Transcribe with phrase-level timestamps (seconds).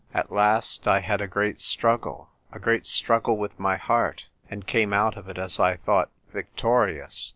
[0.15, 4.93] At last I had a great struggle— ^a great struggle with my heart, and came
[4.93, 7.29] out of it as I thought victorious.